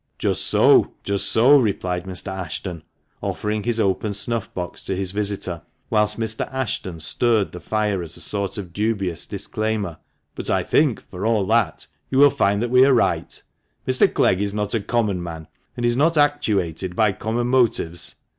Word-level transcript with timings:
"Just 0.17 0.47
so, 0.47 0.95
just 1.03 1.31
so," 1.31 1.59
replied 1.59 2.05
Mr. 2.05 2.31
Ashton, 2.35 2.81
offering 3.21 3.61
his 3.61 3.79
open 3.79 4.15
snuff 4.15 4.51
box 4.55 4.83
to 4.85 4.95
his 4.95 5.11
visitor, 5.11 5.61
whilst 5.91 6.19
Mrs. 6.19 6.51
Ashton 6.51 6.99
stirred 6.99 7.51
the 7.51 7.59
fire 7.59 8.01
as 8.01 8.17
a 8.17 8.19
sort 8.19 8.57
of 8.57 8.73
dubious 8.73 9.27
disclaimer; 9.27 9.99
"but 10.33 10.49
I 10.49 10.63
think, 10.63 11.07
for 11.11 11.23
all 11.27 11.45
that, 11.45 11.85
you 12.09 12.17
will 12.17 12.31
find 12.31 12.63
we 12.65 12.83
are 12.83 12.95
right; 12.95 13.39
Mr. 13.87 14.11
Clegg 14.11 14.41
is 14.41 14.55
not 14.55 14.73
a 14.73 14.79
common 14.81 15.21
man, 15.21 15.47
and 15.77 15.85
is 15.85 15.95
not 15.95 16.17
actuated 16.17 16.95
by 16.95 17.11
common 17.11 17.45
motives. 17.45 18.15